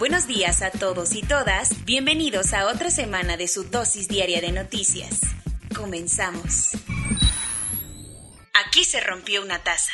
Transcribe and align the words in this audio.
Buenos 0.00 0.26
días 0.26 0.62
a 0.62 0.70
todos 0.70 1.14
y 1.14 1.20
todas. 1.20 1.84
Bienvenidos 1.84 2.54
a 2.54 2.68
otra 2.68 2.90
semana 2.90 3.36
de 3.36 3.46
su 3.46 3.64
dosis 3.64 4.08
diaria 4.08 4.40
de 4.40 4.50
noticias. 4.50 5.20
Comenzamos. 5.76 6.70
Aquí 8.54 8.84
se 8.84 8.98
rompió 9.00 9.42
una 9.42 9.62
taza. 9.62 9.92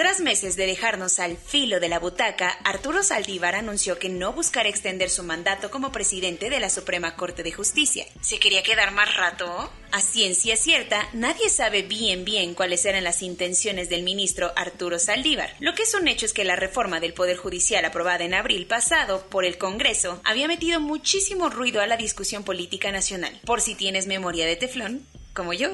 Tras 0.00 0.20
meses 0.20 0.56
de 0.56 0.64
dejarnos 0.64 1.18
al 1.18 1.36
filo 1.36 1.78
de 1.78 1.90
la 1.90 1.98
butaca, 1.98 2.48
Arturo 2.64 3.02
Saldívar 3.02 3.54
anunció 3.54 3.98
que 3.98 4.08
no 4.08 4.32
buscará 4.32 4.66
extender 4.66 5.10
su 5.10 5.22
mandato 5.22 5.70
como 5.70 5.92
presidente 5.92 6.48
de 6.48 6.58
la 6.58 6.70
Suprema 6.70 7.16
Corte 7.16 7.42
de 7.42 7.52
Justicia. 7.52 8.06
¿Se 8.22 8.38
quería 8.38 8.62
quedar 8.62 8.92
más 8.92 9.14
rato? 9.14 9.70
A 9.92 10.00
ciencia 10.00 10.56
cierta, 10.56 11.06
nadie 11.12 11.50
sabe 11.50 11.82
bien 11.82 12.24
bien 12.24 12.54
cuáles 12.54 12.86
eran 12.86 13.04
las 13.04 13.20
intenciones 13.20 13.90
del 13.90 14.02
ministro 14.02 14.54
Arturo 14.56 14.98
Saldívar. 14.98 15.54
Lo 15.60 15.74
que 15.74 15.82
es 15.82 15.92
un 15.92 16.08
hecho 16.08 16.24
es 16.24 16.32
que 16.32 16.44
la 16.44 16.56
reforma 16.56 16.98
del 16.98 17.12
Poder 17.12 17.36
Judicial 17.36 17.84
aprobada 17.84 18.24
en 18.24 18.32
abril 18.32 18.64
pasado 18.64 19.26
por 19.28 19.44
el 19.44 19.58
Congreso 19.58 20.22
había 20.24 20.48
metido 20.48 20.80
muchísimo 20.80 21.50
ruido 21.50 21.82
a 21.82 21.86
la 21.86 21.98
discusión 21.98 22.42
política 22.42 22.90
nacional. 22.90 23.38
Por 23.44 23.60
si 23.60 23.74
tienes 23.74 24.06
memoria 24.06 24.46
de 24.46 24.56
teflón, 24.56 25.06
como 25.34 25.52
yo. 25.52 25.68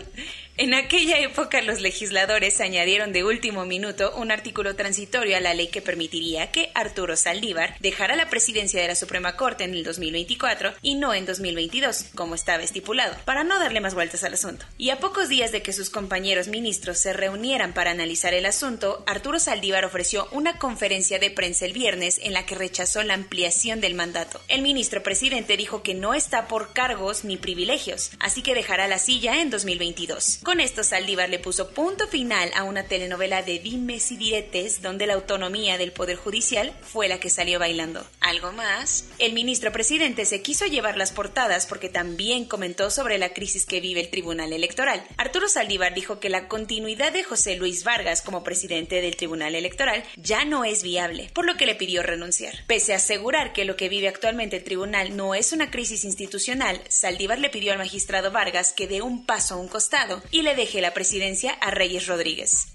En 0.58 0.72
aquella 0.72 1.18
época 1.18 1.60
los 1.60 1.82
legisladores 1.82 2.62
añadieron 2.62 3.12
de 3.12 3.24
último 3.24 3.66
minuto 3.66 4.14
un 4.16 4.30
artículo 4.30 4.74
transitorio 4.74 5.36
a 5.36 5.40
la 5.40 5.52
ley 5.52 5.68
que 5.68 5.82
permitiría 5.82 6.50
que 6.50 6.70
Arturo 6.74 7.14
Saldívar 7.14 7.76
dejara 7.80 8.16
la 8.16 8.30
presidencia 8.30 8.80
de 8.80 8.88
la 8.88 8.94
Suprema 8.94 9.36
Corte 9.36 9.64
en 9.64 9.74
el 9.74 9.84
2024 9.84 10.72
y 10.80 10.94
no 10.94 11.12
en 11.12 11.26
2022, 11.26 12.06
como 12.14 12.34
estaba 12.34 12.62
estipulado, 12.62 13.14
para 13.26 13.44
no 13.44 13.58
darle 13.58 13.82
más 13.82 13.94
vueltas 13.94 14.24
al 14.24 14.32
asunto. 14.32 14.64
Y 14.78 14.88
a 14.88 14.98
pocos 14.98 15.28
días 15.28 15.52
de 15.52 15.60
que 15.60 15.74
sus 15.74 15.90
compañeros 15.90 16.48
ministros 16.48 16.96
se 16.96 17.12
reunieran 17.12 17.74
para 17.74 17.90
analizar 17.90 18.32
el 18.32 18.46
asunto, 18.46 19.04
Arturo 19.06 19.38
Saldívar 19.38 19.84
ofreció 19.84 20.26
una 20.32 20.56
conferencia 20.56 21.18
de 21.18 21.30
prensa 21.30 21.66
el 21.66 21.74
viernes 21.74 22.18
en 22.22 22.32
la 22.32 22.46
que 22.46 22.54
rechazó 22.54 23.02
la 23.02 23.12
ampliación 23.12 23.82
del 23.82 23.92
mandato. 23.92 24.40
El 24.48 24.62
ministro 24.62 25.02
presidente 25.02 25.58
dijo 25.58 25.82
que 25.82 25.92
no 25.92 26.14
está 26.14 26.48
por 26.48 26.72
cargos 26.72 27.24
ni 27.24 27.36
privilegios, 27.36 28.12
así 28.20 28.40
que 28.40 28.54
dejará 28.54 28.88
la 28.88 28.98
silla 28.98 29.42
en 29.42 29.50
2022. 29.50 30.40
Con 30.46 30.60
esto, 30.60 30.84
Saldívar 30.84 31.28
le 31.28 31.40
puso 31.40 31.70
punto 31.70 32.06
final 32.06 32.52
a 32.54 32.62
una 32.62 32.84
telenovela 32.84 33.42
de 33.42 33.58
dimes 33.58 34.12
y 34.12 34.16
diretes 34.16 34.80
donde 34.80 35.08
la 35.08 35.14
autonomía 35.14 35.76
del 35.76 35.90
Poder 35.90 36.16
Judicial 36.16 36.72
fue 36.82 37.08
la 37.08 37.18
que 37.18 37.30
salió 37.30 37.58
bailando. 37.58 38.06
¿Algo 38.20 38.52
más? 38.52 39.06
El 39.18 39.32
ministro 39.32 39.72
presidente 39.72 40.24
se 40.24 40.42
quiso 40.42 40.64
llevar 40.66 40.96
las 40.96 41.10
portadas 41.10 41.66
porque 41.66 41.88
también 41.88 42.44
comentó 42.44 42.90
sobre 42.90 43.18
la 43.18 43.30
crisis 43.30 43.66
que 43.66 43.80
vive 43.80 44.02
el 44.02 44.08
Tribunal 44.08 44.52
Electoral. 44.52 45.04
Arturo 45.16 45.48
Saldívar 45.48 45.94
dijo 45.94 46.20
que 46.20 46.30
la 46.30 46.46
continuidad 46.46 47.12
de 47.12 47.24
José 47.24 47.56
Luis 47.56 47.82
Vargas 47.82 48.22
como 48.22 48.44
presidente 48.44 49.00
del 49.00 49.16
Tribunal 49.16 49.56
Electoral 49.56 50.04
ya 50.14 50.44
no 50.44 50.64
es 50.64 50.84
viable, 50.84 51.28
por 51.34 51.44
lo 51.44 51.56
que 51.56 51.66
le 51.66 51.74
pidió 51.74 52.04
renunciar. 52.04 52.54
Pese 52.68 52.92
a 52.92 52.98
asegurar 52.98 53.52
que 53.52 53.64
lo 53.64 53.74
que 53.74 53.88
vive 53.88 54.06
actualmente 54.06 54.58
el 54.58 54.62
tribunal 54.62 55.16
no 55.16 55.34
es 55.34 55.50
una 55.50 55.72
crisis 55.72 56.04
institucional, 56.04 56.80
Saldívar 56.88 57.40
le 57.40 57.50
pidió 57.50 57.72
al 57.72 57.78
magistrado 57.78 58.30
Vargas 58.30 58.72
que 58.72 58.86
dé 58.86 59.02
un 59.02 59.26
paso 59.26 59.54
a 59.54 59.58
un 59.58 59.66
costado 59.66 60.22
le 60.42 60.54
deje 60.54 60.80
la 60.80 60.94
presidencia 60.94 61.52
a 61.52 61.70
Reyes 61.70 62.06
Rodríguez. 62.06 62.68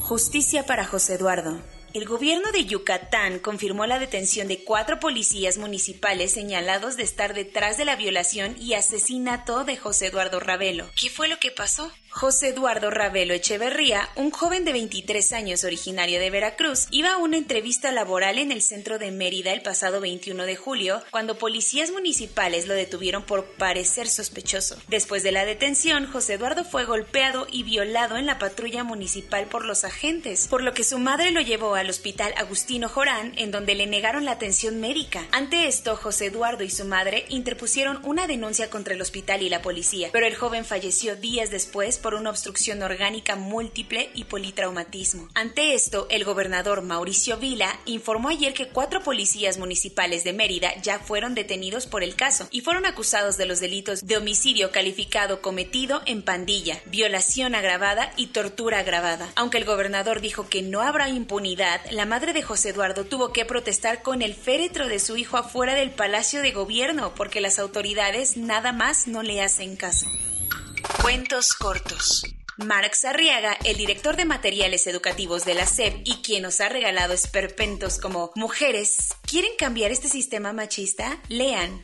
Justicia 0.00 0.64
para 0.64 0.84
José 0.84 1.14
Eduardo. 1.14 1.60
El 1.94 2.04
gobierno 2.04 2.52
de 2.52 2.66
Yucatán 2.66 3.38
confirmó 3.38 3.86
la 3.86 3.98
detención 3.98 4.48
de 4.48 4.62
cuatro 4.62 5.00
policías 5.00 5.56
municipales 5.56 6.30
señalados 6.30 6.96
de 6.96 7.04
estar 7.04 7.32
detrás 7.32 7.78
de 7.78 7.86
la 7.86 7.96
violación 7.96 8.54
y 8.60 8.74
asesinato 8.74 9.64
de 9.64 9.76
José 9.78 10.08
Eduardo 10.08 10.38
Ravelo. 10.38 10.90
¿Qué 11.00 11.08
fue 11.08 11.26
lo 11.26 11.38
que 11.38 11.50
pasó? 11.50 11.90
José 12.18 12.48
Eduardo 12.48 12.88
Ravelo 12.88 13.34
Echeverría, 13.34 14.08
un 14.16 14.30
joven 14.30 14.64
de 14.64 14.72
23 14.72 15.34
años 15.34 15.64
originario 15.64 16.18
de 16.18 16.30
Veracruz, 16.30 16.86
iba 16.90 17.12
a 17.12 17.18
una 17.18 17.36
entrevista 17.36 17.92
laboral 17.92 18.38
en 18.38 18.52
el 18.52 18.62
centro 18.62 18.98
de 18.98 19.10
Mérida 19.10 19.52
el 19.52 19.60
pasado 19.60 20.00
21 20.00 20.46
de 20.46 20.56
julio, 20.56 21.02
cuando 21.10 21.36
policías 21.36 21.90
municipales 21.90 22.66
lo 22.66 22.72
detuvieron 22.72 23.22
por 23.24 23.44
parecer 23.44 24.08
sospechoso. 24.08 24.78
Después 24.88 25.24
de 25.24 25.32
la 25.32 25.44
detención, 25.44 26.06
José 26.06 26.34
Eduardo 26.34 26.64
fue 26.64 26.86
golpeado 26.86 27.46
y 27.52 27.64
violado 27.64 28.16
en 28.16 28.24
la 28.24 28.38
patrulla 28.38 28.82
municipal 28.82 29.44
por 29.44 29.66
los 29.66 29.84
agentes, 29.84 30.48
por 30.48 30.62
lo 30.62 30.72
que 30.72 30.84
su 30.84 30.98
madre 30.98 31.32
lo 31.32 31.42
llevó 31.42 31.74
al 31.74 31.90
hospital 31.90 32.32
Agustino 32.38 32.88
Jorán, 32.88 33.34
en 33.36 33.50
donde 33.50 33.74
le 33.74 33.86
negaron 33.86 34.24
la 34.24 34.32
atención 34.32 34.80
médica. 34.80 35.26
Ante 35.32 35.68
esto, 35.68 35.96
José 35.96 36.28
Eduardo 36.28 36.64
y 36.64 36.70
su 36.70 36.86
madre 36.86 37.26
interpusieron 37.28 38.00
una 38.04 38.26
denuncia 38.26 38.70
contra 38.70 38.94
el 38.94 39.02
hospital 39.02 39.42
y 39.42 39.50
la 39.50 39.60
policía, 39.60 40.08
pero 40.14 40.26
el 40.26 40.34
joven 40.34 40.64
falleció 40.64 41.14
días 41.14 41.50
después 41.50 42.00
por 42.06 42.14
una 42.14 42.30
obstrucción 42.30 42.84
orgánica 42.84 43.34
múltiple 43.34 44.10
y 44.14 44.22
politraumatismo. 44.22 45.28
Ante 45.34 45.74
esto, 45.74 46.06
el 46.08 46.22
gobernador 46.22 46.82
Mauricio 46.82 47.36
Vila 47.36 47.80
informó 47.84 48.28
ayer 48.28 48.54
que 48.54 48.68
cuatro 48.68 49.02
policías 49.02 49.58
municipales 49.58 50.22
de 50.22 50.32
Mérida 50.32 50.72
ya 50.82 51.00
fueron 51.00 51.34
detenidos 51.34 51.88
por 51.88 52.04
el 52.04 52.14
caso 52.14 52.46
y 52.52 52.60
fueron 52.60 52.86
acusados 52.86 53.38
de 53.38 53.46
los 53.46 53.58
delitos 53.58 54.06
de 54.06 54.18
homicidio 54.18 54.70
calificado 54.70 55.42
cometido 55.42 56.00
en 56.06 56.22
pandilla, 56.22 56.80
violación 56.86 57.56
agravada 57.56 58.12
y 58.16 58.28
tortura 58.28 58.78
agravada. 58.78 59.28
Aunque 59.34 59.58
el 59.58 59.64
gobernador 59.64 60.20
dijo 60.20 60.48
que 60.48 60.62
no 60.62 60.82
habrá 60.82 61.08
impunidad, 61.08 61.80
la 61.90 62.06
madre 62.06 62.32
de 62.32 62.42
José 62.42 62.68
Eduardo 62.68 63.04
tuvo 63.06 63.32
que 63.32 63.44
protestar 63.44 64.04
con 64.04 64.22
el 64.22 64.34
féretro 64.34 64.86
de 64.86 65.00
su 65.00 65.16
hijo 65.16 65.38
afuera 65.38 65.74
del 65.74 65.90
Palacio 65.90 66.40
de 66.40 66.52
Gobierno 66.52 67.16
porque 67.16 67.40
las 67.40 67.58
autoridades 67.58 68.36
nada 68.36 68.70
más 68.70 69.08
no 69.08 69.24
le 69.24 69.42
hacen 69.42 69.74
caso. 69.74 70.06
Cuentos 71.06 71.54
cortos. 71.54 72.24
Marx 72.56 73.04
Arriaga, 73.04 73.56
el 73.62 73.76
director 73.76 74.16
de 74.16 74.24
materiales 74.24 74.88
educativos 74.88 75.44
de 75.44 75.54
la 75.54 75.64
SEP 75.64 76.00
y 76.04 76.16
quien 76.16 76.42
nos 76.42 76.60
ha 76.60 76.68
regalado 76.68 77.14
esperpentos 77.14 78.00
como 78.00 78.32
Mujeres, 78.34 79.14
¿quieren 79.22 79.52
cambiar 79.56 79.92
este 79.92 80.08
sistema 80.08 80.52
machista? 80.52 81.20
Lean. 81.28 81.80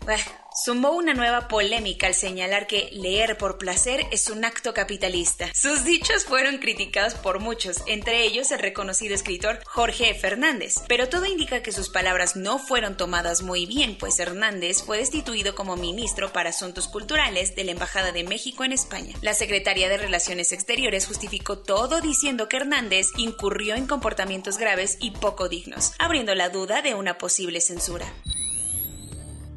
Sumó 0.55 0.91
una 0.91 1.15
nueva 1.15 1.49
polémica 1.49 2.07
al 2.07 2.15
señalar 2.15 2.67
que 2.67 2.91
leer 2.93 3.39
por 3.39 3.57
placer 3.57 4.07
es 4.11 4.29
un 4.29 4.45
acto 4.45 4.75
capitalista. 4.75 5.49
Sus 5.55 5.85
dichos 5.85 6.27
fueron 6.27 6.59
criticados 6.59 7.15
por 7.15 7.41
muchos, 7.41 7.83
entre 7.87 8.25
ellos 8.25 8.51
el 8.53 8.59
reconocido 8.59 9.15
escritor 9.15 9.61
Jorge 9.65 10.13
Fernández, 10.15 10.75
pero 10.89 11.09
todo 11.09 11.25
indica 11.25 11.63
que 11.63 11.73
sus 11.73 11.89
palabras 11.89 12.37
no 12.37 12.59
fueron 12.59 12.99
tomadas 12.99 13.41
muy 13.41 13.65
bien, 13.65 13.97
pues 13.97 14.21
Hernández 14.21 14.83
fue 14.83 14.99
destituido 14.99 15.55
como 15.55 15.77
ministro 15.77 16.35
para 16.35 16.51
Asuntos 16.51 16.87
Culturales 16.87 17.57
de 17.57 17.65
la 17.65 17.73
Embajada 17.73 18.13
de 18.13 18.25
México 18.25 18.63
en 18.63 18.73
España. 18.73 19.17
La 19.23 19.33
secretaria 19.33 19.89
de 19.89 19.97
Relaciones 19.97 20.53
Exteriores 20.53 21.07
justificó 21.07 21.61
todo 21.61 22.03
diciendo 22.03 22.51
que 22.51 22.59
Hernández 22.59 23.07
incurrió 23.17 23.75
en 23.75 23.87
comportamientos 23.87 24.59
graves 24.59 24.99
y 25.01 25.13
poco 25.13 25.49
dignos, 25.49 25.93
abriendo 25.99 26.35
la 26.35 26.51
duda 26.51 26.83
de 26.83 26.95
una 26.95 27.17
posible 27.17 27.63
censura. 27.63 28.13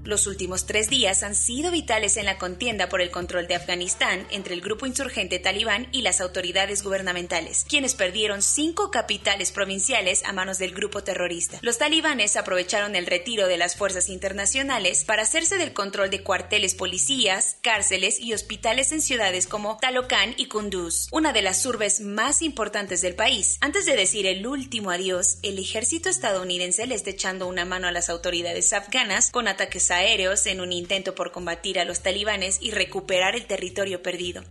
Los 0.05 0.27
últimos 0.27 0.67
tres 0.67 0.88
días 0.88 1.23
han 1.23 1.33
sido 1.33 1.71
vitales 1.71 2.16
en 2.17 2.25
la 2.25 2.38
contienda 2.38 2.89
por 2.89 3.01
el 3.01 3.09
control 3.09 3.47
de 3.47 3.55
Afganistán 3.55 4.27
entre 4.29 4.53
el 4.53 4.61
grupo 4.61 4.85
insurgente 4.85 5.39
talibán 5.39 5.88
y 5.91 6.03
las 6.03 6.21
autoridades 6.21 6.83
gubernamentales, 6.83 7.66
quienes 7.67 7.95
perdieron 7.95 8.44
cinco 8.44 8.91
capitales 8.91 9.51
provinciales 9.51 10.23
a 10.23 10.31
manos 10.31 10.59
del 10.59 10.75
grupo 10.75 11.03
terrorista. 11.03 11.57
Los 11.63 11.79
talibanes 11.79 12.35
aprovecharon 12.35 12.95
el 12.95 13.07
retiro 13.07 13.47
de 13.47 13.57
las 13.57 13.75
fuerzas 13.75 14.09
internacionales 14.09 15.05
para 15.05 15.23
hacerse 15.23 15.57
del 15.57 15.73
control 15.73 16.11
de 16.11 16.21
cuarteles 16.21 16.75
policías, 16.75 17.57
cárceles 17.61 18.19
y 18.19 18.33
hospitales 18.33 18.91
en 18.91 19.01
ciudades 19.01 19.47
como 19.47 19.77
Talocan 19.77 20.35
y 20.38 20.50
Kunduz, 20.50 21.07
una 21.12 21.33
de 21.33 21.41
las 21.41 21.65
urbes 21.65 22.00
más 22.00 22.44
importantes 22.44 23.01
del 23.01 23.15
país. 23.15 23.57
Antes 23.59 23.88
de 23.88 23.95
decir 23.95 24.27
el 24.27 24.45
último 24.45 24.91
adiós, 24.91 25.39
el 25.41 25.57
ejército 25.57 26.09
estadounidense 26.09 26.85
le 26.85 26.94
está 26.94 27.09
echando 27.09 27.47
una 27.47 27.65
mano 27.65 27.88
a 27.88 27.91
las 27.91 28.12
autoridades 28.12 28.71
afganas 28.71 29.31
con 29.31 29.47
ataques 29.47 29.89
aéreos 29.95 30.45
en 30.45 30.62
un 30.62 30.71
intento 30.71 31.15
por 31.15 31.31
combatir 31.31 31.80
a 31.80 31.86
los 31.86 32.01
talibanes 32.01 32.59
y 32.62 32.71
recuperar 32.71 33.36
el 33.36 33.47
territorio 33.47 34.03
perdido. 34.03 34.44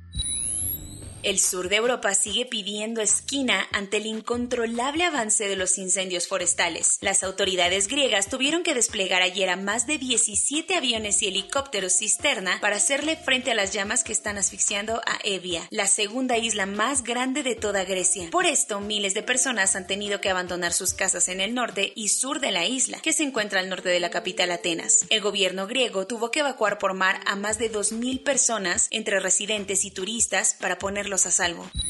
El 1.25 1.41
sur 1.41 1.71
de 1.71 1.77
Europa 1.77 2.13
sigue 2.13 2.45
pidiendo 2.45 3.01
esquina 3.01 3.67
ante 3.73 3.97
el 3.97 4.05
incontrolable 4.05 5.05
avance 5.05 5.49
de 5.49 5.57
los 5.57 5.79
incendios 5.79 6.29
forestales. 6.29 6.99
Las 7.01 7.23
autoridades 7.23 7.89
griegas 7.89 8.29
tuvieron 8.29 8.63
que 8.63 8.75
desplegar 8.75 9.23
ayer 9.23 9.49
a 9.49 9.57
más 9.57 9.87
de 9.87 9.97
17 9.97 10.75
aviones 10.75 11.23
y 11.23 11.29
helicópteros 11.29 11.97
cisterna 11.97 12.59
para 12.61 12.77
hacerle 12.77 13.17
frente 13.17 13.51
a 13.51 13.55
las 13.55 13.73
llamas 13.73 14.05
que 14.05 14.13
están 14.13 14.37
asfixiando 14.37 15.01
a 15.07 15.19
Evia, 15.25 15.67
la 15.71 15.87
segunda 15.87 16.37
isla 16.37 16.67
más 16.67 17.03
grande 17.03 17.43
de 17.43 17.55
toda 17.55 17.85
Grecia. 17.85 18.29
Por 18.31 18.45
esto, 18.45 18.81
miles 18.81 19.15
de 19.15 19.23
personas 19.23 19.77
han 19.77 19.87
tenido 19.87 20.21
que 20.21 20.29
abandonar 20.29 20.75
sus 20.75 20.93
casas 20.93 21.31
en 21.31 21.41
el 21.41 21.55
norte 21.55 21.95
y 21.97 22.09
sur 22.09 22.39
de 22.39 22.53
la 22.53 22.67
isla, 22.67 23.01
que 23.01 23.15
se 23.15 23.23
encuentra 23.23 23.61
al 23.61 23.71
norte 23.71 23.89
de 23.89 24.01
la 24.01 24.11
capital 24.11 24.51
Atenas. 24.51 25.07
El 25.09 25.23
gobierno 25.23 25.67
griego 25.67 26.07
tuvo 26.07 26.31
que 26.31 26.41
evacuar 26.41 26.77
por 26.77 26.93
mar 26.93 27.23
a 27.25 27.35
más 27.35 27.57
de 27.57 27.73
2.000 27.73 28.23
personas, 28.23 28.89
entre 28.91 29.21
residentes 29.21 29.87
y 29.87 29.91
turistas, 29.91 30.55
para 30.61 30.79
ponerlos 31.15 31.27
a 31.27 31.31
salvo. 31.31 31.84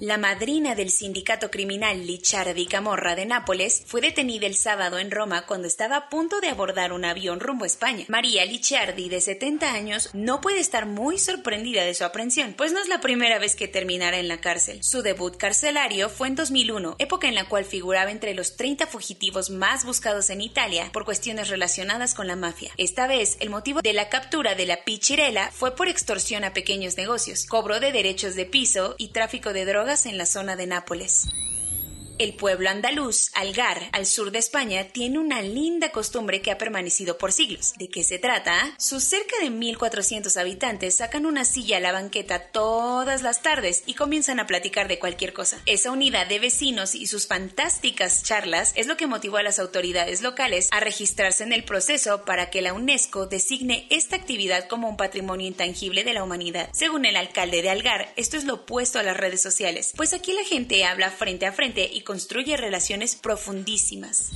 La 0.00 0.16
madrina 0.16 0.74
del 0.74 0.90
sindicato 0.90 1.50
criminal 1.50 2.06
Licciardi 2.06 2.64
Camorra 2.64 3.14
de 3.14 3.26
Nápoles 3.26 3.82
fue 3.84 4.00
detenida 4.00 4.46
el 4.46 4.56
sábado 4.56 4.98
en 4.98 5.10
Roma 5.10 5.44
cuando 5.44 5.68
estaba 5.68 5.96
a 5.96 6.08
punto 6.08 6.40
de 6.40 6.48
abordar 6.48 6.94
un 6.94 7.04
avión 7.04 7.38
rumbo 7.38 7.64
a 7.64 7.66
España. 7.66 8.06
María 8.08 8.46
Licciardi, 8.46 9.10
de 9.10 9.20
70 9.20 9.70
años, 9.70 10.08
no 10.14 10.40
puede 10.40 10.58
estar 10.58 10.86
muy 10.86 11.18
sorprendida 11.18 11.84
de 11.84 11.92
su 11.92 12.04
aprehensión, 12.04 12.54
pues 12.56 12.72
no 12.72 12.80
es 12.80 12.88
la 12.88 13.02
primera 13.02 13.38
vez 13.38 13.54
que 13.54 13.68
terminará 13.68 14.16
en 14.16 14.28
la 14.28 14.40
cárcel. 14.40 14.82
Su 14.82 15.02
debut 15.02 15.36
carcelario 15.36 16.08
fue 16.08 16.28
en 16.28 16.34
2001, 16.34 16.96
época 16.98 17.28
en 17.28 17.34
la 17.34 17.50
cual 17.50 17.66
figuraba 17.66 18.10
entre 18.10 18.32
los 18.32 18.56
30 18.56 18.86
fugitivos 18.86 19.50
más 19.50 19.84
buscados 19.84 20.30
en 20.30 20.40
Italia 20.40 20.88
por 20.94 21.04
cuestiones 21.04 21.50
relacionadas 21.50 22.14
con 22.14 22.26
la 22.26 22.36
mafia. 22.36 22.72
Esta 22.78 23.06
vez, 23.06 23.36
el 23.40 23.50
motivo 23.50 23.82
de 23.82 23.92
la 23.92 24.08
captura 24.08 24.54
de 24.54 24.64
la 24.64 24.82
Pichirela 24.82 25.50
fue 25.50 25.76
por 25.76 25.88
extorsión 25.88 26.44
a 26.44 26.54
pequeños 26.54 26.96
negocios, 26.96 27.44
cobro 27.44 27.80
de 27.80 27.92
derechos 27.92 28.34
de 28.34 28.46
piso 28.46 28.94
y 28.96 29.08
tráfico 29.08 29.52
de 29.52 29.66
drogas 29.66 29.89
en 29.90 30.18
la 30.18 30.24
zona 30.24 30.54
de 30.54 30.68
Nápoles. 30.68 31.26
El 32.20 32.34
pueblo 32.34 32.68
andaluz, 32.68 33.30
Algar, 33.32 33.88
al 33.92 34.04
sur 34.04 34.30
de 34.30 34.38
España, 34.38 34.84
tiene 34.84 35.18
una 35.18 35.40
linda 35.40 35.90
costumbre 35.90 36.42
que 36.42 36.50
ha 36.50 36.58
permanecido 36.58 37.16
por 37.16 37.32
siglos. 37.32 37.72
¿De 37.78 37.88
qué 37.88 38.04
se 38.04 38.18
trata? 38.18 38.74
Sus 38.76 39.04
cerca 39.04 39.36
de 39.40 39.50
1.400 39.50 40.38
habitantes 40.38 40.96
sacan 40.96 41.24
una 41.24 41.46
silla 41.46 41.78
a 41.78 41.80
la 41.80 41.92
banqueta 41.92 42.38
todas 42.38 43.22
las 43.22 43.40
tardes 43.40 43.84
y 43.86 43.94
comienzan 43.94 44.38
a 44.38 44.46
platicar 44.46 44.86
de 44.86 44.98
cualquier 44.98 45.32
cosa. 45.32 45.62
Esa 45.64 45.92
unidad 45.92 46.26
de 46.26 46.40
vecinos 46.40 46.94
y 46.94 47.06
sus 47.06 47.26
fantásticas 47.26 48.22
charlas 48.22 48.74
es 48.76 48.86
lo 48.86 48.98
que 48.98 49.06
motivó 49.06 49.38
a 49.38 49.42
las 49.42 49.58
autoridades 49.58 50.20
locales 50.20 50.68
a 50.72 50.80
registrarse 50.80 51.44
en 51.44 51.54
el 51.54 51.64
proceso 51.64 52.26
para 52.26 52.50
que 52.50 52.60
la 52.60 52.74
UNESCO 52.74 53.28
designe 53.28 53.86
esta 53.88 54.16
actividad 54.16 54.68
como 54.68 54.90
un 54.90 54.98
patrimonio 54.98 55.46
intangible 55.46 56.04
de 56.04 56.12
la 56.12 56.22
humanidad. 56.22 56.68
Según 56.74 57.06
el 57.06 57.16
alcalde 57.16 57.62
de 57.62 57.70
Algar, 57.70 58.12
esto 58.16 58.36
es 58.36 58.44
lo 58.44 58.56
opuesto 58.56 58.98
a 58.98 59.02
las 59.02 59.16
redes 59.16 59.40
sociales, 59.40 59.94
pues 59.96 60.12
aquí 60.12 60.34
la 60.34 60.44
gente 60.44 60.84
habla 60.84 61.10
frente 61.10 61.46
a 61.46 61.52
frente 61.52 61.88
y 61.90 62.02
construye 62.10 62.56
relaciones 62.56 63.14
profundísimas. 63.14 64.32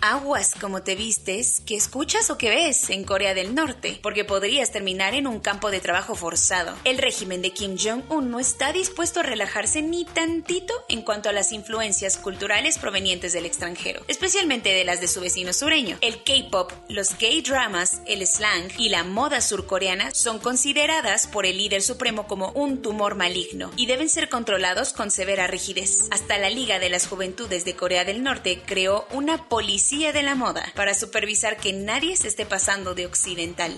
Aguas 0.00 0.54
como 0.60 0.82
te 0.82 0.94
vistes, 0.94 1.60
que 1.66 1.74
escuchas 1.74 2.30
o 2.30 2.38
que 2.38 2.50
ves 2.50 2.88
en 2.90 3.02
Corea 3.02 3.34
del 3.34 3.56
Norte, 3.56 3.98
porque 4.00 4.24
podrías 4.24 4.70
terminar 4.70 5.14
en 5.14 5.26
un 5.26 5.40
campo 5.40 5.72
de 5.72 5.80
trabajo 5.80 6.14
forzado. 6.14 6.76
El 6.84 6.98
régimen 6.98 7.42
de 7.42 7.50
Kim 7.50 7.76
Jong-un 7.76 8.30
no 8.30 8.38
está 8.38 8.72
dispuesto 8.72 9.20
a 9.20 9.24
relajarse 9.24 9.82
ni 9.82 10.04
tantito 10.04 10.72
en 10.88 11.02
cuanto 11.02 11.28
a 11.28 11.32
las 11.32 11.50
influencias 11.50 12.16
culturales 12.16 12.78
provenientes 12.78 13.32
del 13.32 13.44
extranjero, 13.44 14.04
especialmente 14.06 14.68
de 14.68 14.84
las 14.84 15.00
de 15.00 15.08
su 15.08 15.20
vecino 15.20 15.52
sureño. 15.52 15.98
El 16.00 16.22
K-pop, 16.22 16.70
los 16.88 17.18
gay 17.18 17.42
dramas, 17.42 18.00
el 18.06 18.24
slang 18.24 18.70
y 18.78 18.90
la 18.90 19.02
moda 19.02 19.40
surcoreana 19.40 20.14
son 20.14 20.38
consideradas 20.38 21.26
por 21.26 21.44
el 21.44 21.58
líder 21.58 21.82
supremo 21.82 22.28
como 22.28 22.52
un 22.52 22.82
tumor 22.82 23.16
maligno 23.16 23.72
y 23.74 23.86
deben 23.86 24.08
ser 24.08 24.28
controlados 24.28 24.92
con 24.92 25.10
severa 25.10 25.48
rigidez. 25.48 26.06
Hasta 26.12 26.38
la 26.38 26.50
Liga 26.50 26.78
de 26.78 26.88
las 26.88 27.08
Juventudes 27.08 27.64
de 27.64 27.74
Corea 27.74 28.04
del 28.04 28.22
Norte 28.22 28.62
creó 28.64 29.08
una 29.10 29.48
policía 29.48 29.87
de 29.88 30.22
la 30.22 30.34
moda 30.34 30.70
para 30.76 30.92
supervisar 30.92 31.56
que 31.56 31.72
nadie 31.72 32.14
se 32.14 32.28
esté 32.28 32.44
pasando 32.44 32.94
de 32.94 33.06
occidental. 33.06 33.72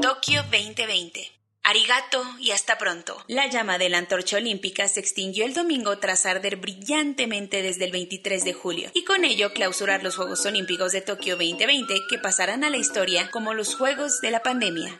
Tokio 0.00 0.42
2020. 0.44 1.30
Arigato 1.62 2.24
y 2.40 2.50
hasta 2.52 2.78
pronto. 2.78 3.22
La 3.28 3.46
llama 3.46 3.76
de 3.76 3.90
la 3.90 3.98
antorcha 3.98 4.38
olímpica 4.38 4.88
se 4.88 5.00
extinguió 5.00 5.44
el 5.44 5.52
domingo 5.52 5.98
tras 5.98 6.24
arder 6.24 6.56
brillantemente 6.56 7.60
desde 7.62 7.84
el 7.84 7.92
23 7.92 8.42
de 8.42 8.54
julio 8.54 8.90
y 8.94 9.04
con 9.04 9.26
ello 9.26 9.52
clausurar 9.52 10.02
los 10.02 10.16
Juegos 10.16 10.46
Olímpicos 10.46 10.92
de 10.92 11.02
Tokio 11.02 11.36
2020 11.36 11.94
que 12.08 12.18
pasarán 12.18 12.64
a 12.64 12.70
la 12.70 12.78
historia 12.78 13.30
como 13.30 13.52
los 13.52 13.74
Juegos 13.76 14.22
de 14.22 14.30
la 14.30 14.42
pandemia. 14.42 14.98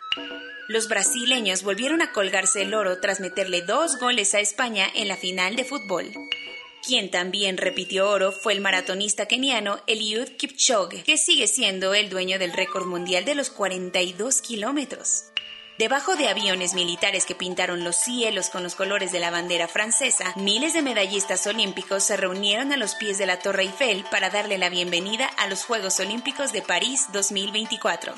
Los 0.68 0.88
brasileños 0.88 1.62
volvieron 1.62 2.02
a 2.02 2.12
colgarse 2.12 2.62
el 2.62 2.74
oro 2.74 3.00
tras 3.00 3.20
meterle 3.20 3.62
dos 3.62 3.98
goles 3.98 4.34
a 4.34 4.40
España 4.40 4.86
en 4.94 5.08
la 5.08 5.16
final 5.16 5.56
de 5.56 5.64
fútbol. 5.64 6.12
Quien 6.84 7.12
también 7.12 7.58
repitió 7.58 8.10
oro 8.10 8.32
fue 8.32 8.54
el 8.54 8.60
maratonista 8.60 9.26
keniano 9.26 9.78
Eliud 9.86 10.28
Kipchoge, 10.36 11.04
que 11.04 11.16
sigue 11.16 11.46
siendo 11.46 11.94
el 11.94 12.10
dueño 12.10 12.40
del 12.40 12.52
récord 12.52 12.86
mundial 12.86 13.24
de 13.24 13.36
los 13.36 13.50
42 13.50 14.42
kilómetros. 14.42 15.26
Debajo 15.78 16.16
de 16.16 16.28
aviones 16.28 16.74
militares 16.74 17.24
que 17.24 17.36
pintaron 17.36 17.84
los 17.84 17.94
cielos 17.94 18.50
con 18.50 18.64
los 18.64 18.74
colores 18.74 19.12
de 19.12 19.20
la 19.20 19.30
bandera 19.30 19.68
francesa, 19.68 20.34
miles 20.34 20.74
de 20.74 20.82
medallistas 20.82 21.46
olímpicos 21.46 22.02
se 22.02 22.16
reunieron 22.16 22.72
a 22.72 22.76
los 22.76 22.96
pies 22.96 23.16
de 23.16 23.26
la 23.26 23.38
Torre 23.38 23.62
Eiffel 23.62 24.04
para 24.10 24.30
darle 24.30 24.58
la 24.58 24.68
bienvenida 24.68 25.26
a 25.38 25.46
los 25.46 25.64
Juegos 25.64 26.00
Olímpicos 26.00 26.52
de 26.52 26.62
París 26.62 27.06
2024. 27.12 28.12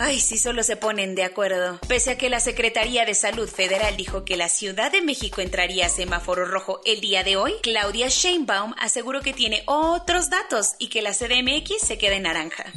Ay, 0.00 0.20
si 0.20 0.38
solo 0.38 0.62
se 0.62 0.76
ponen 0.76 1.16
de 1.16 1.24
acuerdo. 1.24 1.80
Pese 1.88 2.12
a 2.12 2.18
que 2.18 2.30
la 2.30 2.38
Secretaría 2.38 3.04
de 3.04 3.14
Salud 3.14 3.48
Federal 3.48 3.96
dijo 3.96 4.24
que 4.24 4.36
la 4.36 4.48
Ciudad 4.48 4.92
de 4.92 5.02
México 5.02 5.40
entraría 5.40 5.86
a 5.86 5.88
semáforo 5.88 6.44
rojo 6.44 6.80
el 6.84 7.00
día 7.00 7.24
de 7.24 7.36
hoy, 7.36 7.54
Claudia 7.62 8.06
Sheinbaum 8.08 8.74
aseguró 8.78 9.22
que 9.22 9.32
tiene 9.32 9.64
otros 9.66 10.30
datos 10.30 10.74
y 10.78 10.88
que 10.88 11.02
la 11.02 11.12
CDMX 11.12 11.78
se 11.80 11.98
queda 11.98 12.14
en 12.14 12.22
naranja. 12.22 12.72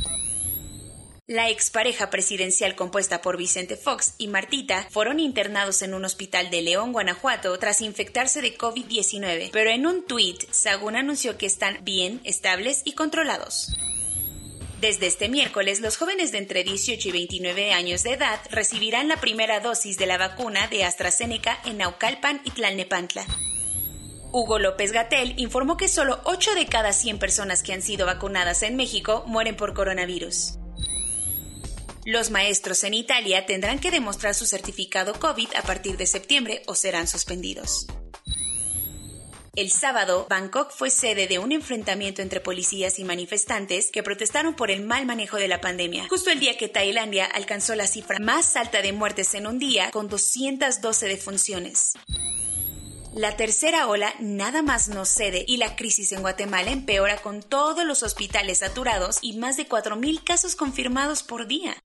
La 1.28 1.50
expareja 1.50 2.10
presidencial 2.10 2.76
compuesta 2.76 3.22
por 3.22 3.38
Vicente 3.38 3.78
Fox 3.78 4.16
y 4.18 4.28
Martita 4.28 4.88
fueron 4.90 5.20
internados 5.20 5.84
en 5.84 5.94
un 5.94 6.04
hospital 6.04 6.50
de 6.50 6.64
León, 6.64 6.92
Guanajuato, 6.92 7.58
tras 7.60 7.82
infectarse 7.82 8.42
de 8.42 8.58
COVID-19, 8.58 9.52
pero 9.54 9.70
en 9.70 9.86
un 9.86 10.06
tuit, 10.08 10.52
Sagún 10.52 10.96
anunció 10.96 11.38
que 11.38 11.46
están 11.46 11.78
bien, 11.84 12.20
estables 12.24 12.82
y 12.84 12.94
controlados. 12.94 13.70
Desde 14.82 15.06
este 15.06 15.30
miércoles, 15.30 15.80
los 15.80 15.96
jóvenes 15.96 16.32
de 16.32 16.40
entre 16.40 16.64
18 16.64 17.10
y 17.10 17.12
29 17.12 17.72
años 17.72 18.02
de 18.02 18.14
edad 18.14 18.40
recibirán 18.50 19.08
la 19.08 19.22
primera 19.22 19.60
dosis 19.60 19.96
de 20.00 20.08
la 20.08 20.18
vacuna 20.18 20.68
de 20.70 20.84
AstraZeneca 20.84 21.60
en 21.66 21.78
Naucalpan 21.78 22.42
y 22.46 22.50
Tlalnepantla. 22.50 23.24
Hugo 24.32 24.58
López 24.58 24.92
Gatel 24.92 25.36
informó 25.38 25.78
que 25.78 25.88
solo 25.88 26.20
8 26.24 26.56
de 26.56 26.66
cada 26.66 26.94
100 26.94 27.20
personas 27.20 27.62
que 27.62 27.74
han 27.74 27.84
sido 27.84 28.08
vacunadas 28.08 28.64
en 28.64 28.76
México 28.76 29.24
mueren 29.28 29.56
por 29.56 29.76
coronavirus. 29.76 30.56
Los 32.04 32.32
maestros 32.32 32.84
en 32.84 32.96
Italia 32.96 33.46
tendrán 33.46 33.78
que 33.78 33.92
demostrar 33.92 34.34
su 34.34 34.48
certificado 34.48 35.14
COVID 35.14 35.50
a 35.58 35.62
partir 35.62 35.96
de 35.98 36.08
septiembre 36.08 36.64
o 36.66 36.74
serán 36.74 37.08
suspendidos. 37.08 37.86
El 39.54 39.70
sábado, 39.70 40.28
Bangkok 40.30 40.72
fue 40.72 40.90
sede 40.90 41.28
de 41.28 41.38
un 41.38 41.52
enfrentamiento 41.52 42.22
entre 42.22 42.40
policías 42.40 43.00
y 43.00 43.04
manifestantes 43.04 43.92
que 43.92 44.02
protestaron 44.02 44.56
por 44.56 44.72
el 44.72 44.82
mal 44.82 45.06
manejo 45.06 45.36
de 45.36 45.50
la 45.50 45.60
pandemia, 45.60 46.08
justo 46.08 46.30
el 46.30 46.40
día 46.40 46.58
que 46.58 46.70
Tailandia 46.70 47.26
alcanzó 47.26 47.76
la 47.76 47.86
cifra 47.86 48.20
más 48.20 48.56
alta 48.56 48.82
de 48.82 48.94
muertes 48.94 49.34
en 49.34 49.48
un 49.48 49.60
día, 49.60 49.92
con 49.92 50.08
212 50.08 51.06
defunciones. 51.06 51.94
La 53.14 53.36
tercera 53.36 53.90
ola 53.90 54.14
nada 54.22 54.62
más 54.62 54.88
no 54.88 55.04
cede 55.04 55.44
y 55.46 55.58
la 55.58 55.76
crisis 55.76 56.14
en 56.14 56.22
Guatemala 56.22 56.72
empeora 56.72 57.18
con 57.18 57.44
todos 57.44 57.84
los 57.84 58.04
hospitales 58.04 58.60
saturados 58.60 59.20
y 59.22 59.38
más 59.38 59.58
de 59.58 59.68
4.000 59.68 60.24
casos 60.24 60.56
confirmados 60.56 61.24
por 61.24 61.46
día. 61.46 61.76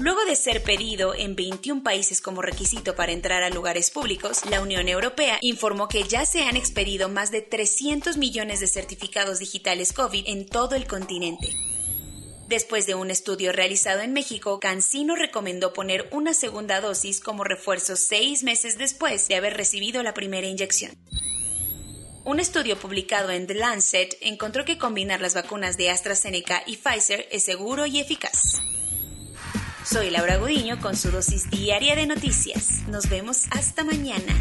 Luego 0.00 0.24
de 0.24 0.36
ser 0.36 0.62
pedido 0.62 1.12
en 1.12 1.34
21 1.34 1.82
países 1.82 2.20
como 2.20 2.40
requisito 2.40 2.94
para 2.94 3.10
entrar 3.10 3.42
a 3.42 3.50
lugares 3.50 3.90
públicos, 3.90 4.42
la 4.48 4.60
Unión 4.60 4.86
Europea 4.86 5.38
informó 5.40 5.88
que 5.88 6.04
ya 6.04 6.24
se 6.24 6.44
han 6.44 6.56
expedido 6.56 7.08
más 7.08 7.32
de 7.32 7.42
300 7.42 8.16
millones 8.16 8.60
de 8.60 8.68
certificados 8.68 9.40
digitales 9.40 9.92
COVID 9.92 10.22
en 10.28 10.46
todo 10.46 10.76
el 10.76 10.86
continente. 10.86 11.48
Después 12.46 12.86
de 12.86 12.94
un 12.94 13.10
estudio 13.10 13.50
realizado 13.50 14.00
en 14.00 14.12
México, 14.12 14.60
Cancino 14.60 15.16
recomendó 15.16 15.72
poner 15.72 16.08
una 16.12 16.32
segunda 16.32 16.80
dosis 16.80 17.18
como 17.20 17.42
refuerzo 17.42 17.96
seis 17.96 18.44
meses 18.44 18.78
después 18.78 19.26
de 19.26 19.34
haber 19.34 19.56
recibido 19.56 20.04
la 20.04 20.14
primera 20.14 20.46
inyección. 20.46 20.96
Un 22.24 22.38
estudio 22.38 22.78
publicado 22.78 23.30
en 23.30 23.48
The 23.48 23.54
Lancet 23.54 24.16
encontró 24.20 24.64
que 24.64 24.78
combinar 24.78 25.20
las 25.20 25.34
vacunas 25.34 25.76
de 25.76 25.90
AstraZeneca 25.90 26.62
y 26.66 26.76
Pfizer 26.76 27.26
es 27.32 27.42
seguro 27.42 27.84
y 27.86 27.98
eficaz. 27.98 28.62
Soy 29.90 30.10
Laura 30.10 30.36
Godiño 30.36 30.78
con 30.82 30.94
su 30.94 31.10
dosis 31.10 31.48
diaria 31.48 31.96
de 31.96 32.04
noticias. 32.04 32.86
Nos 32.88 33.08
vemos 33.08 33.46
hasta 33.50 33.84
mañana. 33.84 34.34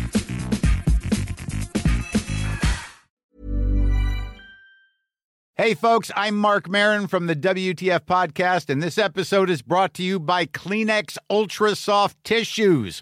Hey, 5.55 5.73
folks, 5.73 6.11
I'm 6.17 6.35
Mark 6.35 6.69
Marin 6.69 7.07
from 7.07 7.27
the 7.27 7.35
WTF 7.35 8.01
Podcast, 8.01 8.69
and 8.69 8.83
this 8.83 8.97
episode 8.97 9.49
is 9.49 9.61
brought 9.61 9.93
to 9.93 10.03
you 10.03 10.19
by 10.19 10.45
Kleenex 10.45 11.17
Ultra 11.29 11.75
Soft 11.75 12.21
Tissues 12.25 13.01